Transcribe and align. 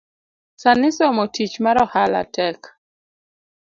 Sani 0.61 0.89
somo 0.97 1.23
tich 1.35 1.55
mar 1.63 1.77
ohala 1.83 2.21
tek 2.35 2.59